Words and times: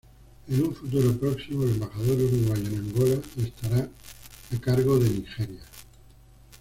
En 0.47 0.63
un 0.63 0.73
futuro 0.73 1.15
próximo, 1.15 1.61
el 1.61 1.73
embajador 1.73 2.17
uruguayo 2.19 2.65
en 2.69 2.75
Angola 2.79 3.21
estará 3.37 3.87
a 4.51 4.57
cargo 4.59 4.97
de 4.97 5.07
Nigeria. 5.11 5.61